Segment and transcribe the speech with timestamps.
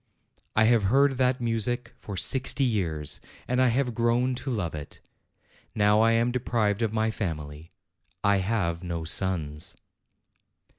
[0.55, 4.99] I have heard that music for sixty years, and I have grown to love it.
[5.75, 7.71] Now I am deprived of my family.
[8.23, 9.75] I have no sons."